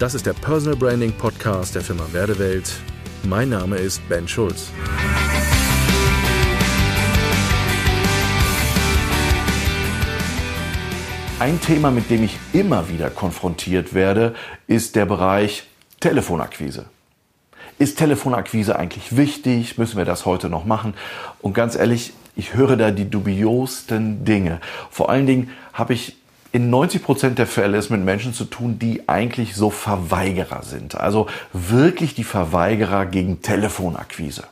[0.00, 2.72] Das ist der Personal Branding Podcast der Firma Werdewelt.
[3.22, 4.70] Mein Name ist Ben Schulz.
[11.38, 14.34] Ein Thema, mit dem ich immer wieder konfrontiert werde,
[14.66, 15.64] ist der Bereich
[16.00, 16.86] Telefonakquise.
[17.78, 19.76] Ist Telefonakquise eigentlich wichtig?
[19.76, 20.94] Müssen wir das heute noch machen?
[21.42, 24.62] Und ganz ehrlich, ich höre da die dubiosten Dinge.
[24.90, 26.16] Vor allen Dingen habe ich
[26.52, 30.94] in 90 Prozent der Fälle es mit Menschen zu tun, die eigentlich so Verweigerer sind.
[30.96, 34.44] Also wirklich die Verweigerer gegen Telefonakquise.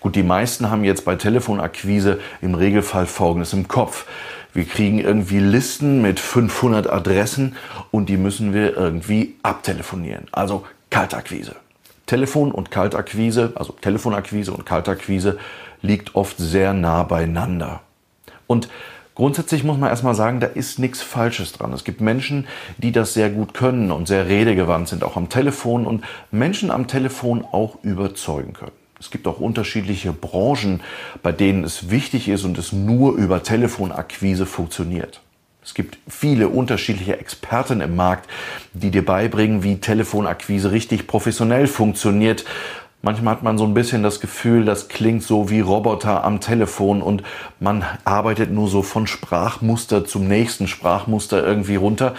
[0.00, 4.06] Gut, die meisten haben jetzt bei Telefonakquise im Regelfall Folgendes im Kopf.
[4.52, 7.56] Wir kriegen irgendwie Listen mit 500 Adressen
[7.90, 10.28] und die müssen wir irgendwie abtelefonieren.
[10.32, 11.56] Also Kaltakquise.
[12.06, 15.38] Telefon und Kaltakquise, also Telefonakquise und Kaltakquise
[15.80, 17.80] liegt oft sehr nah beieinander.
[18.46, 18.68] Und
[19.14, 21.72] Grundsätzlich muss man erstmal sagen, da ist nichts Falsches dran.
[21.72, 25.86] Es gibt Menschen, die das sehr gut können und sehr redegewandt sind, auch am Telefon
[25.86, 28.72] und Menschen am Telefon auch überzeugen können.
[28.98, 30.80] Es gibt auch unterschiedliche Branchen,
[31.22, 35.20] bei denen es wichtig ist und es nur über Telefonakquise funktioniert.
[35.62, 38.28] Es gibt viele unterschiedliche Experten im Markt,
[38.72, 42.44] die dir beibringen, wie Telefonakquise richtig professionell funktioniert
[43.04, 47.02] Manchmal hat man so ein bisschen das Gefühl, das klingt so wie Roboter am Telefon
[47.02, 47.22] und
[47.60, 52.14] man arbeitet nur so von Sprachmuster zum nächsten Sprachmuster irgendwie runter.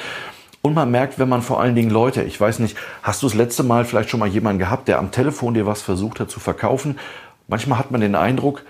[0.62, 3.34] Und man merkt, wenn man vor allen Dingen Leute, ich weiß nicht, hast du das
[3.34, 6.40] letzte Mal vielleicht schon mal jemanden gehabt, der am Telefon dir was versucht hat zu
[6.40, 7.00] verkaufen?
[7.48, 8.62] Manchmal hat man den Eindruck,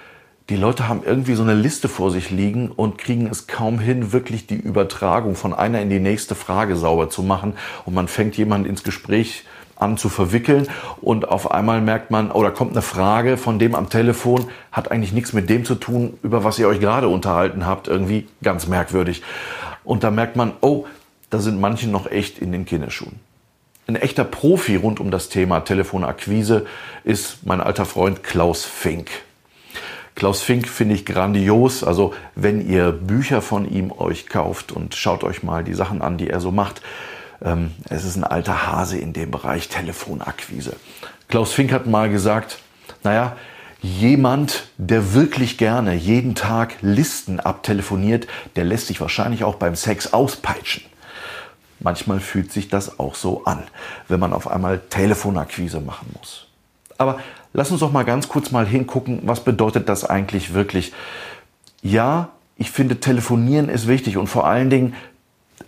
[0.48, 4.14] die Leute haben irgendwie so eine Liste vor sich liegen und kriegen es kaum hin,
[4.14, 7.56] wirklich die Übertragung von einer in die nächste Frage sauber zu machen.
[7.84, 9.44] Und man fängt jemanden ins Gespräch
[9.76, 10.68] an zu verwickeln
[11.02, 15.14] und auf einmal merkt man, oder kommt eine Frage von dem am Telefon, hat eigentlich
[15.14, 19.22] nichts mit dem zu tun, über was ihr euch gerade unterhalten habt, irgendwie ganz merkwürdig.
[19.84, 20.86] Und da merkt man, oh,
[21.30, 23.20] da sind manche noch echt in den Kinderschuhen.
[23.88, 26.66] Ein echter Profi rund um das Thema Telefonakquise
[27.03, 29.09] ist mein alter Freund Klaus Fink.
[30.16, 31.84] Klaus Fink finde ich grandios.
[31.84, 36.18] Also wenn ihr Bücher von ihm euch kauft und schaut euch mal die Sachen an,
[36.18, 36.81] die er so macht,
[37.44, 40.75] ähm, es ist ein alter Hase in dem Bereich Telefonakquise.
[41.28, 42.59] Klaus Fink hat mal gesagt,
[43.03, 43.35] naja,
[43.81, 50.13] jemand, der wirklich gerne jeden Tag Listen abtelefoniert, der lässt sich wahrscheinlich auch beim Sex
[50.13, 50.84] auspeitschen.
[51.79, 53.63] Manchmal fühlt sich das auch so an,
[54.07, 56.47] wenn man auf einmal Telefonakquise machen muss.
[56.97, 57.19] Aber
[57.53, 60.94] lass uns doch mal ganz kurz mal hingucken, was bedeutet das eigentlich wirklich?
[61.81, 64.95] Ja, ich finde, telefonieren ist wichtig und vor allen Dingen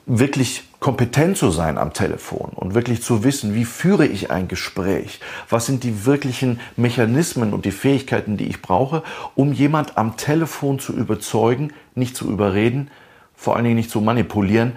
[0.05, 5.19] wirklich kompetent zu sein am Telefon und wirklich zu wissen, wie führe ich ein Gespräch,
[5.49, 9.03] was sind die wirklichen Mechanismen und die Fähigkeiten, die ich brauche,
[9.35, 12.89] um jemand am Telefon zu überzeugen, nicht zu überreden,
[13.35, 14.73] vor allen Dingen nicht zu manipulieren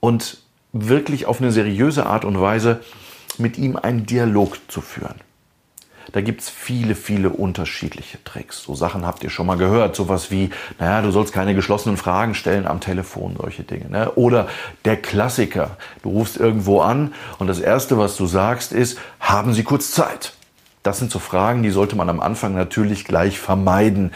[0.00, 0.38] und
[0.72, 2.80] wirklich auf eine seriöse Art und Weise
[3.38, 5.14] mit ihm einen Dialog zu führen.
[6.10, 8.62] Da gibt's viele, viele unterschiedliche Tricks.
[8.64, 9.94] So Sachen habt ihr schon mal gehört.
[9.94, 13.88] Sowas wie, naja, du sollst keine geschlossenen Fragen stellen am Telefon, solche Dinge.
[13.88, 14.10] Ne?
[14.12, 14.48] Oder
[14.84, 15.76] der Klassiker.
[16.02, 20.34] Du rufst irgendwo an und das Erste, was du sagst, ist, haben Sie kurz Zeit?
[20.82, 24.12] Das sind so Fragen, die sollte man am Anfang natürlich gleich vermeiden.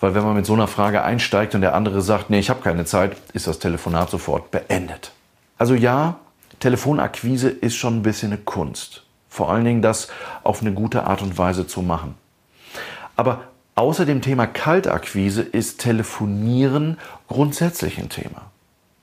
[0.00, 2.62] Weil wenn man mit so einer Frage einsteigt und der andere sagt, nee, ich habe
[2.62, 5.12] keine Zeit, ist das Telefonat sofort beendet.
[5.56, 6.16] Also ja,
[6.58, 9.04] Telefonakquise ist schon ein bisschen eine Kunst.
[9.30, 10.08] Vor allen Dingen das
[10.42, 12.16] auf eine gute Art und Weise zu machen.
[13.16, 13.44] Aber
[13.76, 16.98] außer dem Thema Kaltakquise ist Telefonieren
[17.28, 18.50] grundsätzlich ein Thema.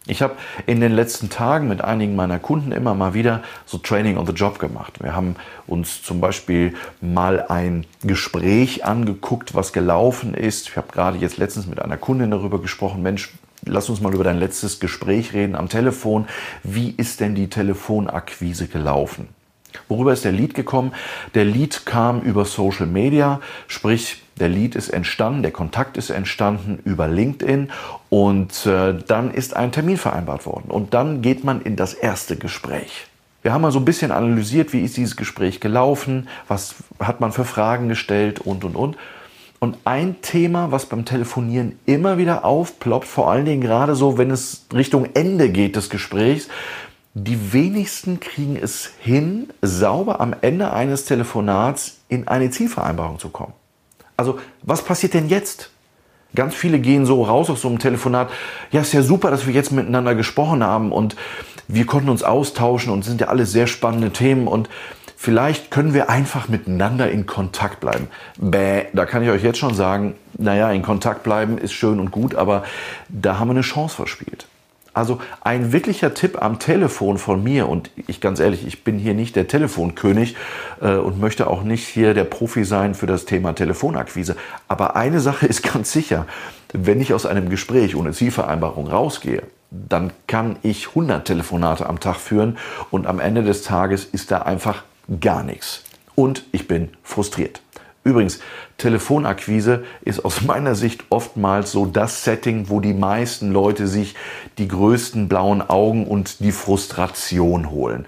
[0.06, 0.36] Ich habe
[0.66, 4.32] in den letzten Tagen mit einigen meiner Kunden immer mal wieder so Training on the
[4.32, 5.04] Job gemacht.
[5.04, 5.36] Wir haben
[5.66, 10.70] uns zum Beispiel mal ein Gespräch angeguckt, was gelaufen ist.
[10.70, 13.34] Ich habe gerade jetzt letztens mit einer Kundin darüber gesprochen, Mensch,
[13.66, 16.28] lass uns mal über dein letztes Gespräch reden am Telefon.
[16.64, 19.28] Wie ist denn die Telefonakquise gelaufen?
[19.88, 20.94] Worüber ist der Lead gekommen?
[21.36, 26.80] Der Lead kam über Social Media, sprich der Lead ist entstanden, der Kontakt ist entstanden
[26.84, 27.72] über LinkedIn
[28.10, 32.36] und äh, dann ist ein Termin vereinbart worden und dann geht man in das erste
[32.36, 33.08] Gespräch.
[33.42, 37.32] Wir haben mal so ein bisschen analysiert, wie ist dieses Gespräch gelaufen, was hat man
[37.32, 38.98] für Fragen gestellt und und und.
[39.60, 44.30] Und ein Thema, was beim Telefonieren immer wieder aufploppt, vor allen Dingen gerade so, wenn
[44.30, 46.48] es Richtung Ende geht des Gesprächs,
[47.24, 53.54] die wenigsten kriegen es hin, sauber am Ende eines Telefonats in eine Zielvereinbarung zu kommen.
[54.16, 55.72] Also, was passiert denn jetzt?
[56.36, 58.30] Ganz viele gehen so raus aus so einem Telefonat.
[58.72, 61.16] Ja, ist ja super, dass wir jetzt miteinander gesprochen haben und
[61.68, 64.70] wir konnten uns austauschen und sind ja alles sehr spannende Themen und
[65.16, 68.10] vielleicht können wir einfach miteinander in Kontakt bleiben.
[68.38, 72.12] Bäh, da kann ich euch jetzt schon sagen, naja, in Kontakt bleiben ist schön und
[72.12, 72.64] gut, aber
[73.10, 74.46] da haben wir eine Chance verspielt.
[74.98, 79.14] Also ein wirklicher Tipp am Telefon von mir und ich ganz ehrlich, ich bin hier
[79.14, 80.36] nicht der Telefonkönig
[80.82, 84.36] äh, und möchte auch nicht hier der Profi sein für das Thema Telefonakquise.
[84.68, 86.26] Aber eine Sache ist ganz sicher,
[86.74, 92.16] wenn ich aus einem Gespräch ohne Zielvereinbarung rausgehe, dann kann ich 100 Telefonate am Tag
[92.16, 92.58] führen
[92.90, 94.84] und am Ende des Tages ist da einfach
[95.22, 95.84] gar nichts.
[96.16, 97.62] Und ich bin frustriert.
[98.08, 98.40] Übrigens,
[98.78, 104.16] Telefonakquise ist aus meiner Sicht oftmals so das Setting, wo die meisten Leute sich
[104.58, 108.06] die größten blauen Augen und die Frustration holen.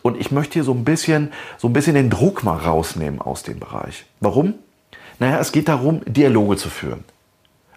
[0.00, 3.42] Und ich möchte hier so ein bisschen, so ein bisschen den Druck mal rausnehmen aus
[3.42, 4.06] dem Bereich.
[4.20, 4.54] Warum?
[5.18, 7.04] Naja, es geht darum, Dialoge zu führen.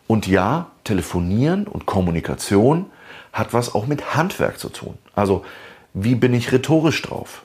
[0.08, 2.86] Und ja, telefonieren und Kommunikation
[3.34, 4.98] hat was auch mit Handwerk zu tun.
[5.14, 5.44] Also,
[5.94, 7.45] wie bin ich rhetorisch drauf?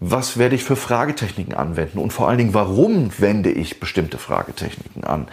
[0.00, 5.04] Was werde ich für Fragetechniken anwenden und vor allen Dingen, warum wende ich bestimmte Fragetechniken
[5.04, 5.28] an?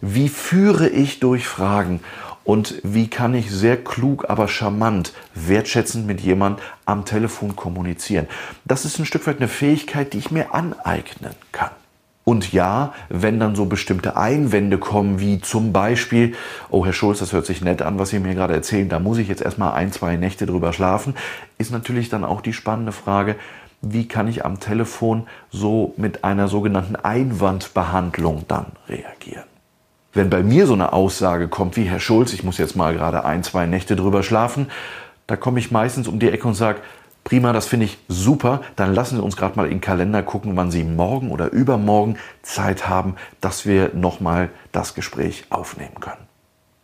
[0.00, 2.00] Wie führe ich durch Fragen
[2.44, 8.26] und wie kann ich sehr klug, aber charmant, wertschätzend mit jemand am Telefon kommunizieren?
[8.64, 11.70] Das ist ein Stück weit eine Fähigkeit, die ich mir aneignen kann.
[12.24, 16.34] Und ja, wenn dann so bestimmte Einwände kommen, wie zum Beispiel,
[16.70, 19.18] oh Herr Schulz, das hört sich nett an, was Sie mir gerade erzählen, da muss
[19.18, 21.14] ich jetzt erstmal ein, zwei Nächte drüber schlafen,
[21.58, 23.36] ist natürlich dann auch die spannende Frage,
[23.82, 29.44] wie kann ich am Telefon so mit einer sogenannten Einwandbehandlung dann reagieren.
[30.12, 33.24] Wenn bei mir so eine Aussage kommt wie Herr Schulz, ich muss jetzt mal gerade
[33.24, 34.66] ein, zwei Nächte drüber schlafen,
[35.26, 36.80] da komme ich meistens um die Ecke und sage,
[37.22, 40.56] prima, das finde ich super, dann lassen Sie uns gerade mal in den Kalender gucken,
[40.56, 46.26] wann Sie morgen oder übermorgen Zeit haben, dass wir nochmal das Gespräch aufnehmen können.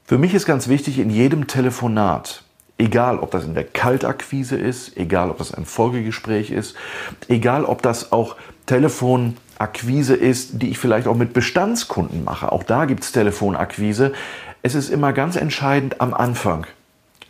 [0.04, 2.44] Für mich ist ganz wichtig, in jedem Telefonat
[2.78, 6.76] Egal, ob das in der Kaltakquise ist, egal, ob das ein Folgegespräch ist,
[7.28, 8.36] egal, ob das auch
[8.66, 12.52] Telefonakquise ist, die ich vielleicht auch mit Bestandskunden mache.
[12.52, 14.12] Auch da gibt es Telefonakquise.
[14.62, 16.66] Es ist immer ganz entscheidend am Anfang.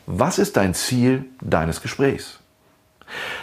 [0.07, 2.41] Was ist dein Ziel deines Gesprächs?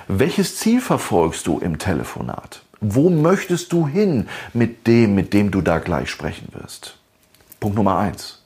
[0.08, 2.64] Welches Ziel verfolgst du im Telefonat?
[2.82, 6.98] Wo möchtest du hin mit dem, mit dem du da gleich sprechen wirst?
[7.62, 8.42] Punkt Nummer eins.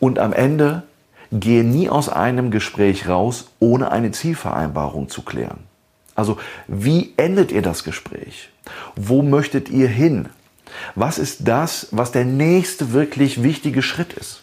[0.00, 0.82] Und am Ende
[1.34, 5.58] gehe nie aus einem Gespräch raus, ohne eine Zielvereinbarung zu klären.
[6.14, 6.38] Also
[6.68, 8.50] wie endet ihr das Gespräch?
[8.94, 10.28] Wo möchtet ihr hin?
[10.94, 14.42] Was ist das, was der nächste wirklich wichtige Schritt ist?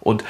[0.00, 0.24] Und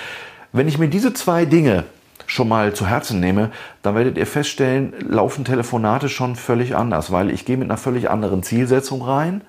[0.53, 1.85] wenn ich mir diese zwei Dinge
[2.27, 3.51] schon mal zu Herzen nehme,
[3.83, 8.11] dann werdet ihr feststellen, laufen Telefonate schon völlig anders, weil ich gehe mit einer völlig
[8.11, 9.43] anderen Zielsetzung rein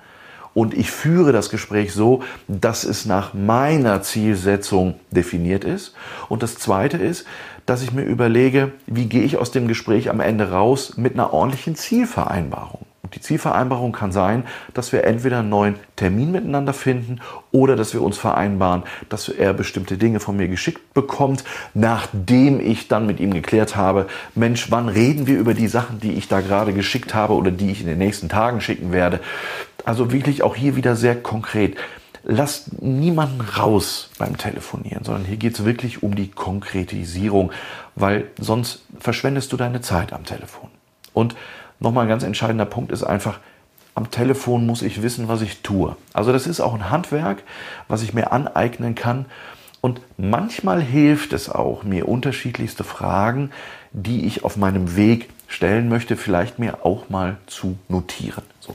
[0.56, 5.94] und ich führe das Gespräch so, dass es nach meiner Zielsetzung definiert ist.
[6.30, 7.26] Und das Zweite ist,
[7.66, 11.34] dass ich mir überlege, wie gehe ich aus dem Gespräch am Ende raus mit einer
[11.34, 12.86] ordentlichen Zielvereinbarung.
[13.02, 17.20] Und die Zielvereinbarung kann sein, dass wir entweder einen neuen Termin miteinander finden
[17.52, 21.44] oder dass wir uns vereinbaren, dass er bestimmte Dinge von mir geschickt bekommt,
[21.74, 26.14] nachdem ich dann mit ihm geklärt habe, Mensch, wann reden wir über die Sachen, die
[26.14, 29.20] ich da gerade geschickt habe oder die ich in den nächsten Tagen schicken werde.
[29.86, 31.76] Also wirklich auch hier wieder sehr konkret.
[32.24, 37.52] Lasst niemanden raus beim Telefonieren, sondern hier geht es wirklich um die Konkretisierung,
[37.94, 40.70] weil sonst verschwendest du deine Zeit am Telefon.
[41.14, 41.36] Und
[41.78, 43.38] nochmal ein ganz entscheidender Punkt ist einfach,
[43.94, 45.96] am Telefon muss ich wissen, was ich tue.
[46.12, 47.44] Also das ist auch ein Handwerk,
[47.86, 49.26] was ich mir aneignen kann.
[49.86, 53.52] Und manchmal hilft es auch, mir unterschiedlichste Fragen,
[53.92, 58.42] die ich auf meinem Weg stellen möchte, vielleicht mir auch mal zu notieren.
[58.58, 58.74] So,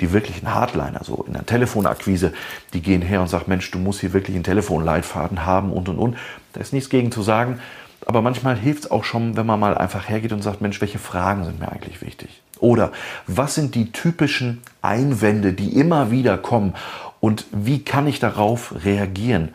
[0.00, 2.32] die wirklichen Hardliner, so in der Telefonakquise,
[2.74, 5.98] die gehen her und sagen, Mensch, du musst hier wirklich einen Telefonleitfaden haben und und
[5.98, 6.16] und.
[6.52, 7.58] Da ist nichts gegen zu sagen.
[8.06, 11.00] Aber manchmal hilft es auch schon, wenn man mal einfach hergeht und sagt, Mensch, welche
[11.00, 12.40] Fragen sind mir eigentlich wichtig?
[12.60, 12.92] Oder
[13.26, 16.74] was sind die typischen Einwände, die immer wieder kommen
[17.18, 19.48] und wie kann ich darauf reagieren?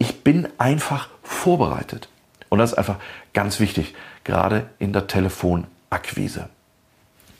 [0.00, 2.08] Ich bin einfach vorbereitet.
[2.48, 2.96] Und das ist einfach
[3.34, 6.48] ganz wichtig, gerade in der Telefonakquise.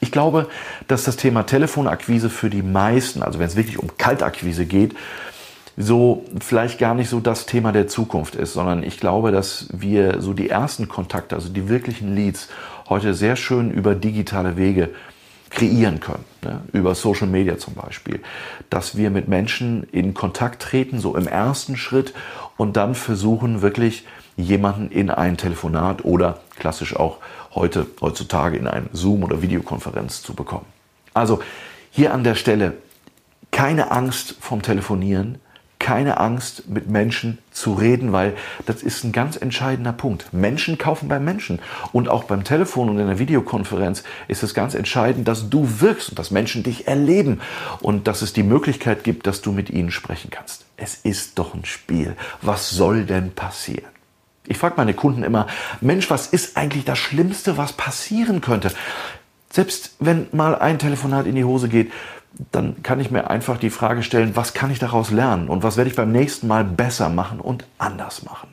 [0.00, 0.48] Ich glaube,
[0.86, 4.94] dass das Thema Telefonakquise für die meisten, also wenn es wirklich um Kaltakquise geht,
[5.78, 10.20] so vielleicht gar nicht so das Thema der Zukunft ist, sondern ich glaube, dass wir
[10.20, 12.48] so die ersten Kontakte, also die wirklichen Leads,
[12.90, 14.90] heute sehr schön über digitale Wege
[15.50, 16.62] kreieren können, ne?
[16.73, 18.21] über Social Media zum Beispiel,
[18.71, 22.14] dass wir mit Menschen in Kontakt treten, so im ersten Schritt
[22.57, 27.19] und dann versuchen wirklich jemanden in ein Telefonat oder klassisch auch
[27.54, 30.66] heute, heutzutage in eine Zoom- oder Videokonferenz zu bekommen.
[31.14, 31.40] Also
[31.90, 32.75] hier an der Stelle
[33.50, 35.38] keine Angst vom Telefonieren,
[35.90, 40.32] keine Angst, mit Menschen zu reden, weil das ist ein ganz entscheidender Punkt.
[40.32, 41.59] Menschen kaufen bei Menschen.
[41.90, 46.11] Und auch beim Telefon und in der Videokonferenz ist es ganz entscheidend, dass du wirkst
[46.11, 47.40] und dass Menschen dich erleben
[47.80, 50.64] und dass es die Möglichkeit gibt, dass du mit ihnen sprechen kannst.
[50.76, 52.14] Es ist doch ein Spiel.
[52.40, 53.90] Was soll denn passieren?
[54.47, 55.49] Ich frage meine Kunden immer,
[55.80, 58.70] Mensch, was ist eigentlich das Schlimmste, was passieren könnte?
[59.52, 61.90] Selbst wenn mal ein Telefonat in die Hose geht,
[62.52, 65.76] dann kann ich mir einfach die Frage stellen, was kann ich daraus lernen und was
[65.76, 68.49] werde ich beim nächsten Mal besser machen und anders machen.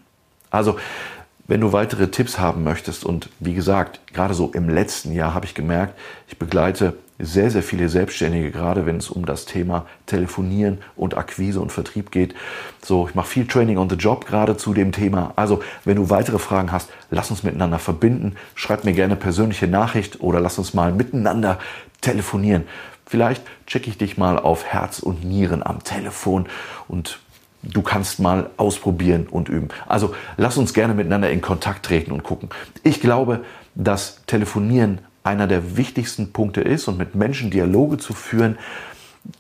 [0.49, 0.77] Also,
[1.47, 5.45] wenn du weitere Tipps haben möchtest und wie gesagt, gerade so im letzten Jahr habe
[5.45, 10.79] ich gemerkt, ich begleite sehr, sehr viele Selbstständige, gerade wenn es um das Thema Telefonieren
[10.95, 12.35] und Akquise und Vertrieb geht.
[12.83, 15.33] So, ich mache viel Training on the Job gerade zu dem Thema.
[15.35, 18.35] Also, wenn du weitere Fragen hast, lass uns miteinander verbinden.
[18.53, 21.59] Schreib mir gerne persönliche Nachricht oder lass uns mal miteinander
[22.01, 22.65] telefonieren.
[23.07, 26.47] Vielleicht checke ich dich mal auf Herz und Nieren am Telefon
[26.89, 27.19] und
[27.63, 29.69] du kannst mal ausprobieren und üben.
[29.87, 32.49] Also lass uns gerne miteinander in Kontakt treten und gucken.
[32.83, 33.45] Ich glaube,
[33.75, 38.57] dass Telefonieren einer der wichtigsten Punkte ist und mit Menschen Dialoge zu führen,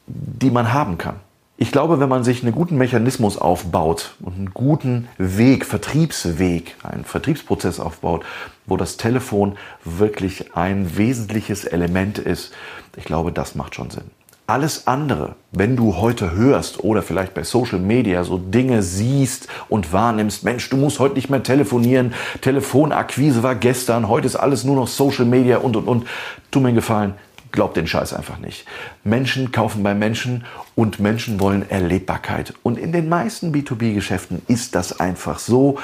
[0.05, 1.17] die man haben kann.
[1.59, 7.03] Ich glaube, wenn man sich einen guten Mechanismus aufbaut und einen guten Weg, Vertriebsweg, einen
[7.03, 8.23] Vertriebsprozess aufbaut,
[8.67, 12.53] wo das Telefon wirklich ein wesentliches Element ist,
[12.95, 14.03] ich glaube, das macht schon Sinn.
[14.45, 19.91] Alles andere, wenn du heute hörst oder vielleicht bei Social Media so Dinge siehst und
[19.91, 24.75] wahrnimmst, Mensch, du musst heute nicht mehr telefonieren, Telefonakquise war gestern, heute ist alles nur
[24.75, 26.07] noch Social Media und und und,
[26.51, 27.15] tu mir einen Gefallen,
[27.51, 28.65] glaub den Scheiß einfach nicht.
[29.03, 32.53] Menschen kaufen bei Menschen und Menschen wollen Erlebbarkeit.
[32.63, 35.79] Und in den meisten B2B-Geschäften ist das einfach so,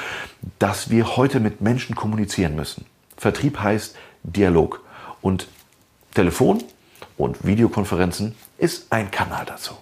[0.58, 2.86] dass wir heute mit Menschen kommunizieren müssen.
[3.16, 4.80] Vertrieb heißt Dialog.
[5.20, 5.48] Und
[6.14, 6.62] Telefon
[7.16, 9.74] und Videokonferenzen ist ein Kanal dazu.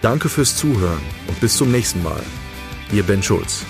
[0.00, 2.20] Danke fürs Zuhören und bis zum nächsten Mal.
[2.92, 3.64] Ihr Ben Schulz.